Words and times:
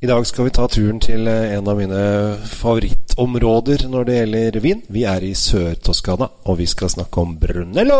I 0.00 0.06
dag 0.06 0.26
skal 0.26 0.44
vi 0.46 0.50
ta 0.54 0.68
turen 0.70 1.00
til 1.02 1.26
eh, 1.26 1.56
en 1.56 1.66
av 1.66 1.74
mine 1.74 2.00
favorittområder 2.46 3.88
når 3.90 4.04
det 4.06 4.18
gjelder 4.18 4.58
vin. 4.62 4.82
Vi 4.94 5.02
er 5.10 5.24
i 5.26 5.32
Sør-Toskana, 5.34 6.28
og 6.46 6.60
vi 6.60 6.68
skal 6.70 6.92
snakke 6.92 7.18
om 7.18 7.32
Brunello! 7.40 7.96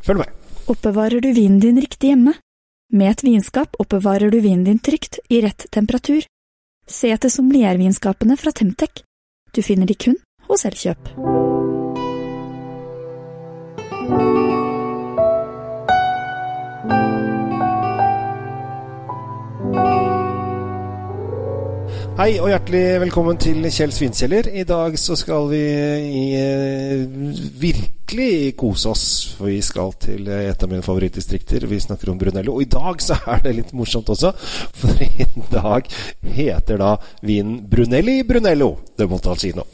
Følg 0.00 0.22
med! 0.22 0.32
Oppbevarer 0.72 1.20
du 1.20 1.28
vinen 1.36 1.60
din 1.60 1.80
riktig 1.84 2.14
hjemme? 2.14 2.32
Med 2.96 3.12
et 3.12 3.24
vinskap 3.26 3.76
oppbevarer 3.76 4.32
du 4.32 4.40
vinen 4.40 4.64
din 4.64 4.80
trygt, 4.80 5.20
i 5.28 5.42
rett 5.44 5.68
temperatur. 5.68 6.24
Se 6.88 7.12
etter 7.12 7.28
sommeliervinskapene 7.28 8.40
fra 8.40 8.54
Temtec. 8.56 9.04
Du 9.52 9.60
finner 9.60 9.84
de 9.84 10.00
kun 10.00 10.16
hos 10.48 10.64
Elkjøp. 10.64 11.12
Hei 22.18 22.32
og 22.42 22.48
hjertelig 22.50 22.96
velkommen 22.98 23.36
til 23.38 23.62
Kjell 23.70 23.92
Svinkjeller. 23.94 24.48
I 24.50 24.64
dag 24.66 24.96
så 24.98 25.14
skal 25.14 25.44
vi 25.52 25.60
i, 25.62 26.22
eh, 26.34 27.04
virkelig 27.62 28.56
kose 28.58 28.88
oss. 28.90 29.04
For 29.38 29.46
vi 29.46 29.60
skal 29.62 29.92
til 30.02 30.26
eh, 30.26 30.48
et 30.50 30.64
av 30.64 30.68
mine 30.68 30.82
favorittdistrikter. 30.82 31.68
Vi 31.70 31.78
snakker 31.78 32.10
om 32.10 32.18
Brunello. 32.18 32.56
Og 32.56 32.62
i 32.62 32.70
dag 32.74 32.98
så 32.98 33.14
er 33.22 33.44
det 33.44 33.52
litt 33.54 33.70
morsomt 33.70 34.10
også, 34.10 34.32
for 34.80 34.98
i 34.98 35.28
dag 35.52 35.86
heter 36.40 36.82
da 36.82 36.96
vinen 37.22 37.60
Brunelli 37.70 38.24
Brunello 38.26 38.72
de 38.98 39.06
Montalcino. 39.06 39.68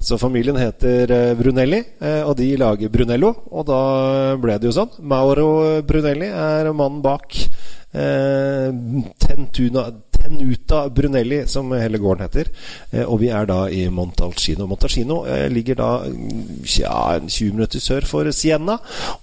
Så 0.00 0.16
familien 0.16 0.56
heter 0.56 1.12
eh, 1.12 1.34
Brunelli, 1.36 1.82
og 2.24 2.32
de 2.40 2.48
lager 2.64 2.88
Brunello. 2.88 3.34
Og 3.52 3.68
da 3.68 3.82
ble 4.40 4.56
det 4.56 4.72
jo 4.72 4.78
sånn. 4.80 4.96
Mauro 5.04 5.82
Brunelli 5.84 6.32
er 6.32 6.72
mannen 6.72 7.04
bak 7.04 7.36
eh, 7.92 8.72
Tentuna 9.20 9.90
Tenuta 10.24 10.88
Brunelli, 10.88 11.46
som 11.46 11.72
hele 11.72 11.98
gården 11.98 12.24
heter. 12.24 12.48
Eh, 12.90 13.04
og 13.04 13.20
vi 13.20 13.28
er 13.28 13.46
da 13.48 13.64
i 13.68 13.84
Montalcino. 13.92 14.66
Montalcino 14.66 15.20
eh, 15.28 15.46
ligger 15.52 15.76
da 15.78 15.90
ja, 16.78 17.18
20 17.20 17.52
minutter 17.52 17.82
sør 17.82 18.06
for 18.08 18.30
Siena, 18.32 18.78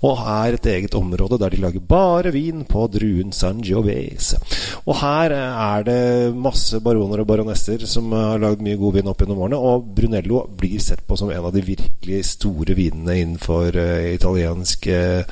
og 0.05 0.21
er 0.21 0.57
et 0.57 0.69
eget 0.75 0.97
område 0.97 1.39
der 1.41 1.55
de 1.55 1.61
lager 1.63 1.85
bare 1.87 2.33
vin 2.35 2.65
på 2.69 2.85
druen 2.93 3.33
Sangiovese. 3.33 4.37
Og 4.85 4.99
her 5.01 5.33
eh, 5.33 5.63
er 5.65 5.87
det 5.87 6.35
masse 6.37 6.79
baroner 6.83 7.23
og 7.23 7.29
baronesser 7.31 7.87
som 7.89 8.13
har 8.13 8.41
lagd 8.41 8.61
mye 8.65 8.79
god 8.79 8.99
vin 8.99 9.11
opp 9.11 9.25
gjennom 9.25 9.41
årene, 9.41 9.57
og 9.57 9.89
Brunello 9.97 10.43
blir 10.57 10.77
sett 10.83 11.01
på 11.07 11.17
som 11.17 11.33
en 11.33 11.49
av 11.49 11.55
de 11.55 11.65
virkelig 11.65 12.21
store 12.35 12.75
vinene 12.77 13.17
innenfor 13.21 13.75
uh, 13.77 14.07
italiensk 14.11 14.87
uh, 14.91 15.23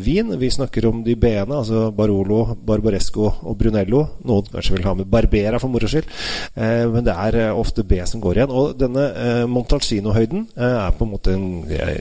vin. 0.00 0.32
Vi 0.38 0.50
snakker 0.52 0.86
om 0.88 1.02
de 1.06 1.16
b-ene, 1.18 1.60
altså 1.60 1.88
Barolo, 1.94 2.56
Barbaresco 2.66 3.26
og 3.28 3.58
Brunello. 3.60 4.04
Noen 4.28 4.59
kanskje 4.60 4.76
vil 4.76 4.86
ha 4.86 4.94
med 4.98 5.08
Barbera 5.10 5.58
for 5.60 5.72
moro 5.72 5.88
skyld. 5.90 6.08
Eh, 6.54 6.86
men 6.92 7.04
det 7.06 7.14
er 7.16 7.38
eh, 7.40 7.56
ofte 7.56 7.84
B 7.84 7.98
som 8.06 8.22
går 8.22 8.40
igjen. 8.40 8.54
Og 8.54 8.76
denne 8.78 9.06
eh, 9.10 9.42
Montalcino-høyden 9.50 10.46
eh, 10.56 10.76
er 10.84 10.96
på 10.96 11.06
en 11.06 11.12
måte 11.14 11.34
en 11.34 11.46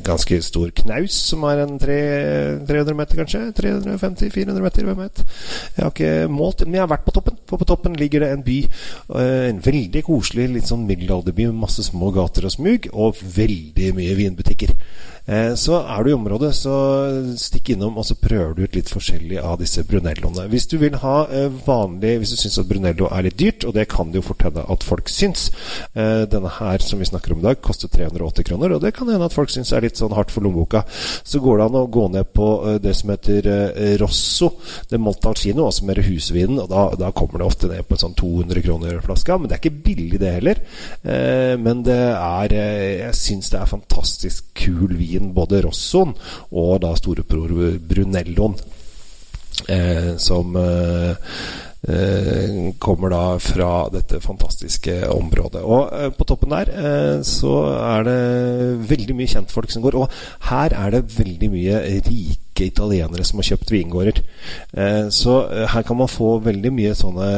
ganske 0.05 0.41
stor 0.45 0.71
knaus, 0.83 1.15
som 1.31 1.45
er 1.49 1.63
en 1.63 1.77
3, 1.81 1.99
300 2.69 2.97
meter, 2.99 3.21
kanskje? 3.23 3.43
350-400 3.59 4.65
meter, 4.65 4.87
hvem 4.89 5.03
vet? 5.05 5.23
Jeg 5.77 5.83
har 5.85 5.93
ikke 5.93 6.13
målt, 6.33 6.65
men 6.65 6.79
jeg 6.79 6.85
har 6.85 6.91
vært 6.91 7.07
på 7.07 7.15
toppen. 7.15 7.39
For 7.49 7.61
på 7.61 7.69
toppen 7.69 7.97
ligger 7.99 8.25
det 8.25 8.33
en 8.33 8.45
by. 8.45 8.59
En 9.49 9.61
veldig 9.63 10.03
koselig, 10.07 10.49
litt 10.53 10.69
sånn 10.69 10.87
middelalderby 10.89 11.49
med 11.49 11.63
masse 11.63 11.85
små 11.85 12.11
gater 12.15 12.47
og 12.49 12.53
smug, 12.53 12.89
og 12.93 13.19
veldig 13.35 13.93
mye 13.97 14.17
vinbutikker. 14.19 14.75
Eh, 15.29 15.53
så 15.55 15.77
er 15.83 16.03
du 16.03 16.09
i 16.09 16.15
området, 16.15 16.49
så 16.57 16.75
stikk 17.37 17.73
innom 17.75 17.99
og 18.01 18.07
så 18.07 18.15
prøver 18.17 18.55
du 18.57 18.63
ut 18.65 18.77
litt 18.79 18.89
forskjellig 18.89 19.37
av 19.43 19.59
disse 19.61 19.83
brunelloene. 19.85 20.47
Hvis 20.49 20.65
du 20.71 20.79
vil 20.81 20.97
ha 21.03 21.17
eh, 21.27 21.51
vanlig 21.65 22.15
Hvis 22.19 22.33
du 22.33 22.39
syns 22.41 22.57
at 22.61 22.69
brunello 22.69 23.09
er 23.13 23.27
litt 23.27 23.37
dyrt, 23.37 23.65
og 23.67 23.75
det 23.77 23.85
kan 23.91 24.09
det 24.09 24.19
jo 24.21 24.27
fort 24.31 24.47
hende 24.47 24.63
at 24.65 24.85
folk 24.85 25.11
syns 25.11 25.49
eh, 25.93 26.25
Denne 26.29 26.49
her 26.57 26.81
som 26.81 27.01
vi 27.01 27.09
snakker 27.09 27.35
om 27.35 27.43
i 27.43 27.45
dag, 27.45 27.61
koster 27.61 27.91
380 27.91 28.47
kroner, 28.49 28.73
og 28.73 28.81
det 28.81 28.93
kan 28.97 29.09
hende 29.11 29.27
at 29.29 29.35
folk 29.35 29.53
syns 29.53 29.73
er 29.75 29.85
litt 29.85 29.99
sånn 29.99 30.15
hardt 30.17 30.33
for 30.33 30.45
lommeboka. 30.45 30.81
Så 31.27 31.41
går 31.43 31.59
det 31.59 31.67
an 31.67 31.77
å 31.77 31.85
gå 31.91 32.07
ned 32.13 32.31
på 32.33 32.47
det 32.81 32.95
som 32.97 33.11
heter 33.13 33.47
Rosso 34.01 34.51
det 34.89 34.99
Montalcino, 35.01 35.67
altså 35.67 35.85
mer 35.87 36.01
husvinen, 36.03 36.61
og 36.63 36.69
da, 36.71 36.83
da, 36.97 37.11
kommer 37.15 37.41
det 37.41 37.49
ofte 37.49 37.69
ned 37.69 37.85
på 37.87 37.95
en 37.95 38.03
sånn 38.03 38.17
200 38.17 38.63
kroner 38.65 39.01
flaska. 39.05 39.37
Men 39.37 39.49
det 39.49 39.57
er 39.57 39.61
ikke 39.63 39.83
billig, 39.85 40.19
det 40.21 40.33
heller. 40.37 40.61
Men 41.59 41.83
det 41.85 41.99
er 41.99 42.55
Jeg 42.55 43.17
syns 43.17 43.51
det 43.53 43.59
er 43.59 43.73
fantastisk 43.73 44.49
kul 44.57 44.95
vin 44.99 45.18
inn 45.19 45.33
både 45.35 45.63
Rossoen 45.65 46.15
og 46.49 46.79
da 46.83 46.95
storebror 46.97 47.77
Brunelloen, 47.89 48.55
eh, 49.67 50.15
som 50.17 50.55
eh, 50.55 51.31
eh, 51.89 52.59
kommer 52.81 53.13
da 53.13 53.23
fra 53.43 53.71
dette 53.93 54.21
fantastiske 54.23 55.01
området. 55.13 55.63
Og 55.63 55.93
eh, 55.93 56.11
på 56.15 56.27
toppen 56.27 56.55
der 56.55 57.23
så 57.27 57.55
er 57.77 58.05
det 58.07 58.19
veldig 58.89 59.17
mye 59.19 59.33
kjentfolk 59.35 59.71
som 59.73 59.85
går. 59.85 59.99
Og 59.99 60.21
her 60.49 60.75
er 60.75 60.95
det 60.95 61.07
veldig 61.17 61.51
mye 61.55 61.81
rike 62.09 62.48
italienere 62.67 63.23
som 63.27 63.39
har 63.39 63.47
kjøpt 63.51 63.71
vingårder. 63.73 64.21
Eh, 64.73 65.05
så 65.13 65.35
eh, 65.47 65.65
her 65.71 65.85
kan 65.87 65.99
man 65.99 66.11
få 66.11 66.35
veldig 66.45 66.71
mye 66.75 66.95
sånne 66.97 67.29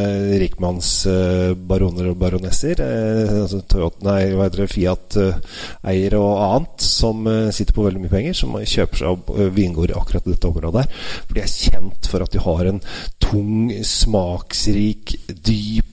rikmannsbaroner 0.42 2.10
og 2.12 2.18
baronesser. 2.22 2.82
Eh, 2.86 3.36
altså 3.44 3.62
Toyota, 3.62 4.06
nei, 4.08 4.32
hva 4.34 4.48
heter 4.48 4.64
det, 4.64 4.72
Fiat-eiere 4.74 6.22
og 6.22 6.44
annet 6.48 6.88
som 6.88 7.30
sitter 7.54 7.76
på 7.76 7.86
veldig 7.86 8.04
mye 8.06 8.14
penger, 8.14 8.38
som 8.38 8.58
kjøper 8.58 9.04
seg 9.04 9.16
opp 9.16 9.32
vingårder 9.56 9.98
akkurat 10.00 10.28
i 10.28 10.36
dette 10.36 10.52
området 10.52 10.86
her. 10.86 11.08
For 11.28 11.38
de 11.38 11.46
er 11.46 11.56
kjent 11.56 12.12
for 12.12 12.26
at 12.26 12.34
de 12.34 12.44
har 12.48 12.72
en 12.72 12.84
tung, 13.22 13.72
smaksrik, 13.86 15.16
dyp 15.32 15.91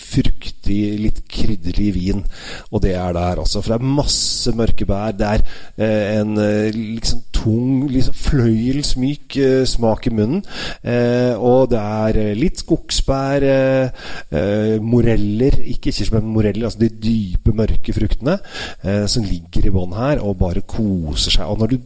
fruktig, 0.00 0.80
litt 1.00 1.22
krydderlig 1.30 1.90
vin. 1.96 2.22
Og 2.70 2.82
det 2.84 2.94
er 2.98 3.14
der 3.16 3.40
altså. 3.40 3.60
For 3.60 3.72
det 3.72 3.80
er 3.80 3.94
masse 4.00 4.54
mørke 4.56 4.86
bær. 4.88 5.14
Det 5.16 5.26
er 5.26 5.44
uh, 5.44 6.20
en 6.20 6.36
uh, 6.38 6.68
liksom 6.74 7.22
tung, 7.34 7.86
liksom 7.90 8.16
fløyelsmyk 8.20 9.38
smak 9.66 10.06
i 10.10 10.12
munnen. 10.12 10.42
og 11.40 11.70
det 11.72 11.80
er 11.80 12.34
litt 12.36 12.60
skogsbær, 12.60 13.46
moreller 14.84 15.56
Ikke 15.64 15.88
kirsebær, 15.88 16.20
men 16.20 16.34
moreller. 16.34 16.68
Altså 16.68 16.82
de 16.82 16.90
dype, 16.90 17.54
mørke 17.56 17.94
fruktene 17.96 18.36
som 19.08 19.24
ligger 19.24 19.70
i 19.70 19.72
bånn 19.72 19.96
her 19.96 20.20
og 20.20 20.36
bare 20.42 20.66
koser 20.68 21.38
seg. 21.38 21.48
Og 21.48 21.62
når 21.62 21.72
du 21.72 21.78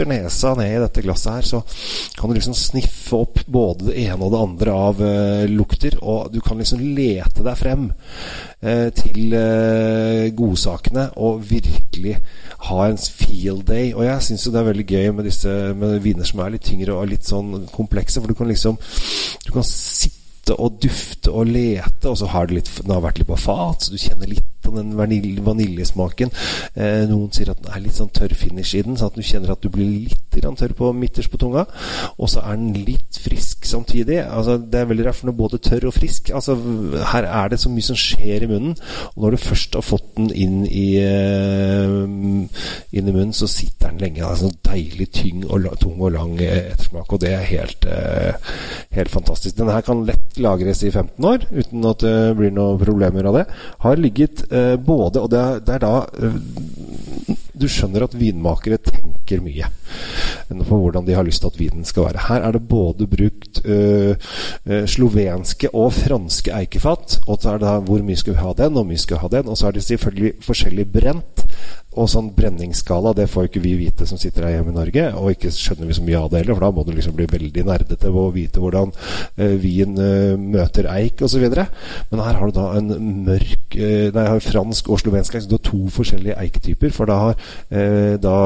dytter 0.00 0.08
nesa 0.08 0.54
ned 0.54 0.76
i 0.76 0.80
dette 0.80 1.02
glasset 1.04 1.32
her, 1.32 1.42
så 1.42 1.62
kan 2.16 2.30
du 2.30 2.36
liksom 2.36 2.54
sniffe 2.54 3.16
opp 3.16 3.40
både 3.46 3.90
det 3.90 3.96
ene 4.06 4.24
og 4.24 4.32
det 4.32 4.40
andre 4.40 4.76
av 4.76 5.02
uh, 5.02 5.44
lukter. 5.50 5.98
Og 6.00 6.30
du 6.32 6.40
kan 6.44 6.58
liksom 6.58 6.80
lete 6.96 7.44
deg 7.44 7.58
frem 7.58 7.88
uh, 7.90 8.88
til 8.96 9.34
uh, 9.34 10.28
godsakene 10.36 11.10
og 11.20 11.42
virkelig 11.50 12.16
ha 12.70 12.86
en 12.86 13.00
field 13.00 13.66
day. 13.68 13.92
Og 13.94 14.06
jeg 14.06 14.28
syns 14.28 14.46
jo 14.46 14.54
det 14.54 14.62
er 14.62 14.70
veldig 14.70 14.88
gøy 14.88 15.10
med 15.16 15.28
disse 15.28 15.58
med 15.76 16.00
viner 16.04 16.28
som 16.28 16.44
er 16.44 16.56
litt 16.56 16.66
tyngre 16.68 16.96
og 16.96 17.10
litt 17.10 17.28
sånn 17.28 17.66
komplekse, 17.74 18.20
for 18.20 18.30
du 18.30 18.38
kan 18.38 18.50
liksom 18.50 18.78
Du 19.40 19.52
kan 19.54 19.64
sitte 19.66 20.19
og 20.56 20.78
dufte 20.82 21.32
og 21.32 21.50
lete, 21.50 22.10
og 22.10 22.16
så 22.20 22.30
har 22.32 22.48
det, 22.48 22.60
litt, 22.60 22.70
det 22.80 22.94
har 22.94 23.04
vært 23.04 23.20
litt 23.20 23.30
på 23.30 23.38
fat, 23.40 23.84
så 23.84 23.94
du 23.94 24.00
kjenner 24.00 24.30
litt 24.30 24.68
av 24.68 24.76
den 24.76 24.94
vanilj, 24.98 25.40
vaniljesmaken. 25.44 26.32
Eh, 26.74 27.04
noen 27.10 27.30
sier 27.34 27.52
at 27.52 27.62
den 27.62 27.72
er 27.74 27.84
litt 27.84 27.98
sånn 27.98 28.12
tørr 28.14 28.34
finish 28.38 28.76
i 28.78 28.84
den, 28.86 28.98
så 28.98 29.10
at 29.10 29.18
du 29.18 29.24
kjenner 29.26 29.54
at 29.54 29.64
du 29.64 29.70
blir 29.72 30.08
litt 30.10 30.29
tørr 30.40 30.74
på 30.76 30.92
midterst 30.96 31.30
på 31.30 31.38
tunga. 31.40 31.64
Og 32.18 32.30
så 32.30 32.42
er 32.44 32.58
den 32.58 32.74
litt 32.86 33.18
frisk 33.20 33.66
samtidig. 33.68 34.20
Altså, 34.24 34.56
det 34.58 34.80
er 34.80 34.88
veldig 34.90 35.06
rart, 35.06 35.18
for 35.18 35.28
den 35.28 35.34
er 35.34 35.38
både 35.38 35.60
tørr 35.62 35.88
og 35.90 35.96
frisk. 35.96 36.30
Altså, 36.34 36.56
her 37.12 37.28
er 37.28 37.52
det 37.52 37.60
så 37.60 37.72
mye 37.72 37.86
som 37.86 37.98
skjer 37.98 38.46
i 38.46 38.50
munnen. 38.50 38.76
Og 39.14 39.24
når 39.24 39.36
du 39.36 39.44
først 39.44 39.76
har 39.78 39.86
fått 39.86 40.08
den 40.16 40.30
inn 40.34 40.62
i, 40.66 40.86
uh, 41.00 42.04
inn 42.92 43.10
i 43.10 43.14
munnen, 43.14 43.34
så 43.36 43.48
sitter 43.50 43.92
den 43.92 44.02
lenge. 44.04 44.24
Altså, 44.26 44.50
deilig 44.66 45.10
tyng 45.16 45.44
og, 45.48 45.68
tung 45.80 46.00
og 46.00 46.14
lang 46.16 46.36
ettersmak, 46.40 47.12
og 47.12 47.22
det 47.22 47.34
er 47.36 47.46
helt, 47.50 47.86
uh, 47.88 48.54
helt 48.96 49.12
fantastisk. 49.12 49.58
Denne 49.58 49.76
her 49.76 49.86
kan 49.86 50.04
lett 50.08 50.40
lagres 50.40 50.84
i 50.86 50.92
15 50.92 51.26
år 51.26 51.46
uten 51.50 51.86
at 51.88 52.02
det 52.04 52.16
blir 52.38 52.52
noen 52.54 52.80
problemer 52.80 53.28
av 53.28 53.40
det. 53.40 53.46
Har 53.84 54.00
ligget 54.00 54.44
både 54.86 55.20
Og 55.20 55.30
det 55.30 55.38
er, 55.40 55.58
det 55.64 55.74
er 55.74 55.82
da 55.82 55.92
Du 57.60 57.68
skjønner 57.68 58.06
at 58.06 58.16
vinmakere 58.16 58.80
tenker 58.80 59.42
mye 59.44 59.68
på 60.50 60.78
hvordan 60.80 61.06
de 61.06 61.14
har 61.14 61.26
lyst 61.26 61.44
til 61.44 61.50
at 61.52 61.58
vinen 61.60 61.84
skal 61.86 62.08
være. 62.08 62.24
Her 62.26 62.46
er 62.46 62.56
det 62.56 62.62
både 62.68 63.06
brukt 63.10 63.60
uh, 63.62 64.16
uh, 64.66 64.84
slovenske 64.88 65.70
og 65.76 65.92
franske 65.94 66.54
eikefat. 66.56 67.20
Og 67.26 67.38
så 67.42 67.54
er 67.54 67.62
det 67.62 67.74
hvor 67.86 68.02
mye 68.06 68.18
skal 68.18 68.34
vi 68.34 68.42
ha 68.42 68.54
den, 68.58 68.74
og 68.74 68.82
hvor 68.82 68.90
mye 68.90 69.02
skal 69.02 69.18
vi 69.18 69.22
ha 69.24 69.32
den. 69.36 69.50
Og 69.50 69.58
så 69.58 69.68
er 69.68 69.76
det 69.76 69.86
selvfølgelig 69.86 70.32
forskjellig 70.46 70.88
brent. 70.92 71.39
Og 71.98 72.06
sånn 72.06 72.28
brenningsskala, 72.36 73.10
det 73.18 73.26
får 73.32 73.48
ikke 73.48 73.62
vi 73.64 73.72
vite 73.74 74.06
som 74.06 74.18
sitter 74.20 74.44
her 74.46 74.52
hjemme 74.54 74.70
i 74.70 74.76
Norge. 74.76 75.08
Og 75.18 75.32
ikke 75.32 75.50
skjønner 75.50 75.88
vi 75.88 75.96
så 75.96 76.04
mye 76.06 76.20
av 76.20 76.28
det 76.30 76.44
heller, 76.44 76.54
for 76.54 76.62
da 76.62 76.70
må 76.76 76.84
du 76.86 76.92
liksom 76.94 77.16
bli 77.18 77.26
veldig 77.30 77.64
nerdete 77.66 78.12
på 78.14 78.26
å 78.28 78.34
vite 78.34 78.62
hvordan 78.62 78.92
eh, 79.34 79.56
vin 79.58 79.98
eh, 79.98 80.36
møter 80.38 80.86
eik 80.92 81.24
osv. 81.26 81.42
Men 81.50 82.22
her 82.22 82.38
har 82.38 82.52
du 82.52 82.54
da 82.60 82.68
en 82.78 82.94
mørk 83.26 83.74
eh, 83.74 84.06
Nei, 84.14 84.26
har 84.28 84.44
fransk 84.44 84.92
og 84.92 85.02
slovensk 85.02 85.34
eik. 85.34 85.44
Så 85.44 85.50
du 85.50 85.56
har 85.58 85.66
to 85.66 85.82
forskjellige 85.96 86.38
eiktyper. 86.44 86.94
For 86.94 87.10
da 87.10 87.18
har 87.24 87.44
eh, 87.74 88.14
da 88.22 88.36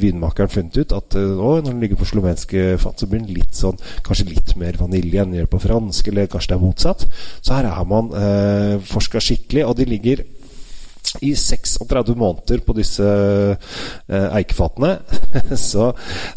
vinmakeren 0.00 0.52
funnet 0.56 0.80
ut 0.80 0.96
at 0.96 1.20
eh, 1.20 1.36
å, 1.36 1.58
når 1.60 1.68
den 1.74 1.84
ligger 1.84 2.00
på 2.00 2.08
slovenske 2.08 2.66
fat, 2.80 2.96
så 2.96 3.10
blir 3.10 3.26
den 3.26 3.36
litt 3.36 3.60
sånn 3.60 3.76
Kanskje 4.06 4.30
litt 4.30 4.56
mer 4.60 4.76
vanilje 4.80 5.20
enn 5.20 5.36
gjør 5.36 5.52
på 5.52 5.60
fransk, 5.66 6.08
eller 6.08 6.28
kanskje 6.32 6.54
det 6.54 6.56
er 6.56 6.64
motsatt. 6.64 7.08
Så 7.44 7.56
her 7.58 7.68
har 7.68 7.88
man 7.88 8.08
eh, 8.16 8.76
forska 8.88 9.20
skikkelig, 9.20 9.68
og 9.68 9.76
de 9.76 9.92
ligger 9.92 10.24
i 11.20 11.34
36 11.34 12.16
måneder 12.16 12.62
på 12.66 12.76
disse 12.76 13.06
eh, 13.06 14.28
eikefatene. 14.38 14.98
Så 15.70 15.92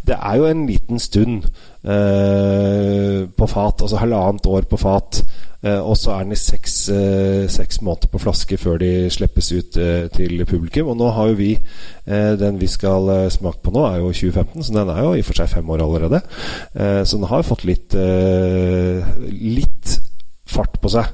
det 0.07 0.17
er 0.19 0.39
jo 0.39 0.49
en 0.49 0.65
liten 0.67 0.99
stund 0.99 1.47
eh, 1.83 3.23
på 3.37 3.47
fat, 3.47 3.81
altså 3.81 4.01
halvannet 4.01 4.45
år 4.45 4.69
på 4.69 4.77
fat. 4.77 5.23
Eh, 5.63 5.79
og 5.79 5.95
så 5.97 6.11
er 6.11 6.25
den 6.25 6.35
i 6.35 6.39
seks, 6.39 6.89
eh, 6.91 7.49
seks, 7.49 7.81
måneder 7.81 8.09
på 8.11 8.19
flaske 8.19 8.57
før 8.59 8.81
de 8.81 9.09
slippes 9.09 9.51
ut 9.51 9.77
eh, 9.79 10.09
til 10.11 10.45
publikum. 10.45 10.89
Og 10.91 10.97
nå 10.99 11.11
har 11.15 11.31
jo 11.31 11.39
vi 11.39 11.53
eh, 11.55 12.33
Den 12.39 12.59
vi 12.59 12.67
skal 12.67 13.29
smake 13.31 13.63
på 13.63 13.71
nå, 13.71 13.85
er 13.87 14.01
jo 14.01 14.11
2015, 14.11 14.63
så 14.63 14.73
den 14.75 14.91
er 14.91 15.01
jo 15.03 15.13
i 15.13 15.23
og 15.23 15.25
for 15.29 15.39
seg 15.39 15.49
fem 15.49 15.69
år 15.69 15.85
allerede. 15.85 16.21
så 17.05 17.17
den 17.17 17.27
har 17.29 17.37
jo 17.37 17.47
fått 17.47 17.63
litt, 17.65 17.95
litt 19.31 19.99
fart 20.45 20.79
på 20.81 20.89
seg 20.89 21.05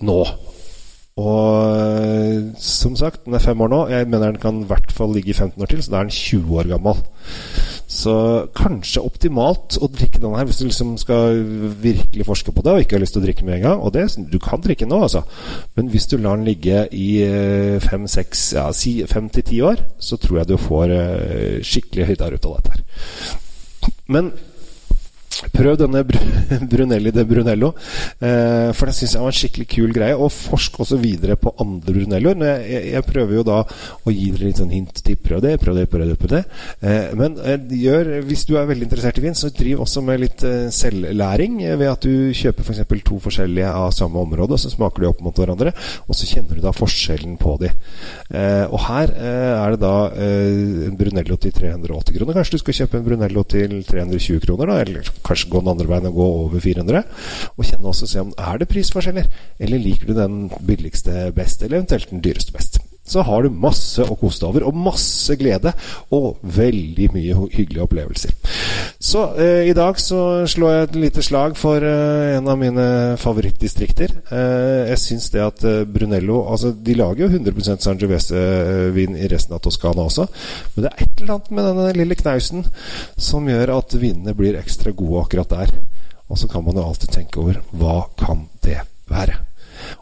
nå. 0.00 0.20
Og 1.16 1.72
eh, 1.72 2.42
som 2.60 2.92
sagt, 2.98 3.22
den 3.24 3.34
er 3.38 3.40
fem 3.40 3.60
år 3.64 3.70
nå. 3.72 3.78
Jeg 3.88 4.08
mener 4.12 4.34
den 4.34 4.40
kan 4.40 4.58
i 4.60 4.66
hvert 4.68 4.90
fall 4.92 5.14
ligge 5.16 5.32
i 5.32 5.36
15 5.36 5.62
år 5.64 5.70
til, 5.70 5.78
så 5.80 5.92
da 5.92 6.00
er 6.02 6.10
den 6.10 6.12
20 6.12 6.58
år 6.60 6.68
gammel. 6.74 6.98
Så 7.88 8.16
kanskje 8.58 9.00
optimalt 9.00 9.78
å 9.80 9.88
drikke 9.88 10.20
denne 10.20 10.36
her 10.36 10.44
hvis 10.44 10.60
du 10.60 10.66
liksom 10.66 10.90
skal 11.00 11.40
virkelig 11.80 12.26
forske 12.28 12.52
på 12.52 12.64
det 12.66 12.74
og 12.74 12.82
ikke 12.82 12.98
har 12.98 13.04
lyst 13.06 13.16
til 13.16 13.22
å 13.22 13.24
drikke 13.24 13.46
med 13.48 13.56
en 13.56 13.64
gang. 13.64 13.80
Og 13.80 13.94
det, 13.96 14.04
du 14.28 14.36
kan 14.44 14.60
drikke 14.60 14.88
nå, 14.90 14.98
altså. 15.06 15.22
Men 15.78 15.88
hvis 15.94 16.08
du 16.10 16.18
lar 16.18 16.36
den 16.36 16.44
ligge 16.50 16.82
i 16.92 17.08
eh, 17.24 17.78
fem, 17.80 18.04
seks, 18.12 18.50
ja, 18.58 18.66
si 18.76 18.98
fem 19.08 19.32
til 19.32 19.46
ti 19.48 19.62
år, 19.64 19.86
så 19.96 20.20
tror 20.20 20.42
jeg 20.42 20.50
du 20.50 20.58
får 20.60 20.92
uh, 20.92 21.64
skikkelig 21.64 22.10
høyder 22.10 22.36
ut 22.36 22.50
av 22.50 22.58
dette 22.58 22.76
her. 22.76 22.84
Men 24.12 24.30
Prøv 25.56 25.78
denne 25.80 26.02
Brunelli 26.70 27.12
de 27.14 27.24
Brunello, 27.28 27.72
eh, 28.20 28.72
for 28.76 28.88
det 28.88 28.96
syns 28.98 29.14
jeg 29.16 29.24
var 29.24 29.32
en 29.32 29.38
skikkelig 29.38 29.66
kul 29.72 29.94
greie. 29.96 30.16
Og 30.16 30.32
forsk 30.34 30.80
også 30.84 30.98
videre 31.00 31.38
på 31.40 31.52
andre 31.62 31.94
Brunelloer. 31.96 32.42
Jeg, 32.60 32.82
jeg, 32.92 33.04
prøver 33.06 33.38
jo 33.38 33.44
da 33.46 33.62
å 33.64 34.12
gi 34.12 34.28
dere 34.34 34.50
litt 34.50 34.60
sånn 34.60 34.74
hint 34.74 35.00
til 35.06 35.16
prøv 35.20 35.40
det, 35.44 35.54
prøv 35.62 35.78
det, 35.80 35.86
prøv 35.92 36.04
det. 36.10 36.18
Prøv 36.20 36.34
det. 36.34 36.42
Eh, 36.84 37.14
men 37.16 37.38
eh, 37.40 37.64
gjør, 37.86 38.12
hvis 38.28 38.44
du 38.48 38.56
er 38.60 38.68
veldig 38.68 38.88
interessert 38.88 39.20
i 39.20 39.24
vin, 39.24 39.38
så 39.38 39.52
driv 39.54 39.84
også 39.86 40.04
med 40.04 40.22
litt 40.26 40.44
selvlæring 40.76 41.58
ved 41.80 41.88
at 41.88 42.04
du 42.04 42.34
kjøper 42.36 42.66
f.eks. 42.66 42.84
For 42.86 43.04
to 43.06 43.18
forskjellige 43.22 43.70
av 43.70 43.90
samme 43.94 44.20
område, 44.20 44.56
og 44.56 44.60
så 44.62 44.70
smaker 44.72 45.04
de 45.04 45.08
opp 45.10 45.22
mot 45.24 45.36
hverandre, 45.36 45.72
og 46.06 46.16
så 46.16 46.28
kjenner 46.28 46.58
du 46.58 46.64
da 46.64 46.72
forskjellen 46.76 47.36
på 47.40 47.56
de. 47.60 47.70
Og 48.70 48.78
her 48.86 49.12
er 49.16 49.74
det 49.74 49.80
da 49.82 49.94
en 50.16 50.96
Brunello 50.98 51.38
til 51.40 51.54
380 51.54 52.16
kroner. 52.16 52.36
Kanskje 52.38 52.56
du 52.56 52.62
skal 52.62 52.78
kjøpe 52.80 53.00
en 53.00 53.06
Brunello 53.06 53.44
til 53.48 53.78
320 53.86 54.42
kroner, 54.44 54.70
da? 54.70 54.78
eller 54.84 55.10
kanskje 55.26 55.45
gå 55.50 55.62
den 55.62 55.72
andre 55.72 55.88
veien 55.90 56.08
og 56.10 56.18
gå 56.18 56.26
over 56.42 56.64
400. 56.64 57.02
Og 57.56 57.68
kjenne 57.68 57.92
også 57.92 58.10
se 58.10 58.24
om 58.24 58.34
er 58.36 58.60
det 58.60 58.68
prisforskjeller, 58.70 59.30
eller 59.62 59.82
liker 59.82 60.10
du 60.10 60.18
den 60.18 60.42
billigste 60.68 61.30
best, 61.36 61.62
eller 61.62 61.80
eventuelt 61.80 62.12
den 62.12 62.24
dyreste 62.24 62.54
best. 62.56 62.80
Så 63.06 63.22
har 63.22 63.44
du 63.44 63.54
masse 63.54 64.02
å 64.02 64.18
kose 64.18 64.42
deg 64.42 64.50
over, 64.50 64.66
og 64.66 64.84
masse 64.88 65.36
glede, 65.38 65.72
og 66.14 66.42
veldig 66.42 67.10
mye 67.14 67.38
hyggelige 67.54 67.86
opplevelser. 67.86 68.35
Så 69.06 69.20
eh, 69.38 69.68
i 69.70 69.74
dag 69.76 70.00
så 70.02 70.18
slår 70.50 70.72
jeg 70.72 70.86
et 70.86 70.96
lite 70.98 71.22
slag 71.22 71.52
for 71.54 71.84
eh, 71.84 72.32
en 72.34 72.48
av 72.50 72.56
mine 72.58 72.86
favorittdistrikter. 73.22 74.10
Eh, 74.34 74.88
jeg 74.90 74.98
syns 74.98 75.28
det 75.30 75.44
at 75.44 75.62
eh, 75.62 75.84
Brunello 75.86 76.40
Altså, 76.50 76.72
de 76.74 76.96
lager 76.98 77.22
jo 77.22 77.28
100% 77.38 77.86
Sangiovese-vin 77.86 79.14
i 79.14 79.28
resten 79.30 79.54
av 79.54 79.62
Toskana 79.62 80.08
også, 80.08 80.26
men 80.74 80.88
det 80.88 80.90
er 80.90 81.04
et 81.04 81.22
eller 81.22 81.36
annet 81.36 81.54
med 81.54 81.68
denne 81.68 81.86
lille 82.00 82.18
knausen 82.18 82.66
som 83.28 83.46
gjør 83.46 83.76
at 83.76 83.94
vinene 83.94 84.34
blir 84.34 84.58
ekstra 84.58 84.90
gode 84.90 85.22
akkurat 85.22 85.54
der. 85.54 85.76
Og 86.26 86.42
så 86.42 86.50
kan 86.50 86.66
man 86.66 86.74
jo 86.74 86.88
alltid 86.88 87.14
tenke 87.14 87.44
over 87.44 87.62
hva 87.78 88.00
kan 88.18 88.48
det 88.66 88.80
være? 89.06 89.38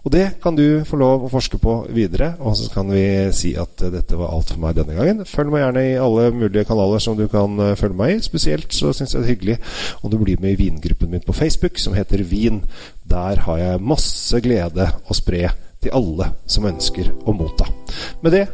Og 0.04 0.12
det 0.12 0.24
kan 0.42 0.56
du 0.56 0.84
få 0.84 0.98
lov 1.00 1.24
å 1.24 1.30
forske 1.32 1.58
på 1.60 1.78
videre. 1.94 2.34
Og 2.44 2.56
så 2.58 2.68
kan 2.72 2.90
vi 2.92 3.04
si 3.36 3.54
at 3.60 3.86
dette 3.92 4.18
var 4.20 4.34
alt 4.34 4.52
for 4.52 4.60
meg 4.60 4.76
denne 4.76 4.96
gangen. 4.98 5.24
Følg 5.28 5.52
meg 5.52 5.64
gjerne 5.64 5.84
i 5.88 5.94
alle 6.00 6.26
mulige 6.36 6.66
kanaler 6.68 7.00
som 7.02 7.16
du 7.18 7.24
kan 7.32 7.56
eh, 7.64 7.76
følge 7.80 7.98
meg 7.98 8.16
i. 8.16 8.18
Spesielt 8.24 8.76
så 8.76 8.92
syns 8.92 9.14
jeg 9.14 9.22
det 9.22 9.26
er 9.26 9.32
hyggelig 9.32 9.58
om 10.04 10.12
du 10.12 10.18
blir 10.20 10.42
med 10.44 10.54
i 10.54 10.60
vingruppen 10.66 11.12
min 11.12 11.24
på 11.24 11.36
Facebook, 11.36 11.80
som 11.80 11.96
heter 11.96 12.24
Vin. 12.28 12.60
Der 13.08 13.40
har 13.46 13.62
jeg 13.62 13.84
masse 13.84 14.42
glede 14.44 14.90
å 15.08 15.16
spre 15.16 15.48
til 15.84 15.96
alle 15.96 16.30
som 16.48 16.68
ønsker 16.68 17.08
å 17.24 17.36
motta. 17.36 17.68
Med 18.24 18.36
det, 18.36 18.44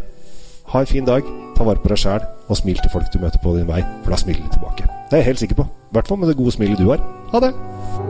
ha 0.70 0.82
en 0.82 0.90
fin 0.90 1.06
dag, 1.06 1.26
ta 1.58 1.66
vare 1.66 1.82
på 1.82 1.90
deg 1.90 1.98
sjæl, 1.98 2.22
og 2.46 2.58
smil 2.58 2.78
til 2.78 2.94
folk 2.94 3.10
du 3.10 3.18
møter 3.22 3.42
på 3.42 3.56
din 3.58 3.66
vei, 3.70 3.82
for 4.04 4.14
da 4.14 4.22
smiler 4.22 4.46
de 4.46 4.54
tilbake. 4.54 4.86
Det 5.10 5.18
er 5.18 5.24
jeg 5.24 5.32
helt 5.32 5.44
sikker 5.46 5.62
på. 5.62 5.66
I 5.66 5.98
hvert 5.98 6.10
fall 6.10 6.22
med 6.22 6.30
det 6.30 6.38
gode 6.38 6.54
smilet 6.54 6.78
du 6.78 6.88
har. 6.92 7.02
Ha 7.34 7.42
det! 7.46 8.09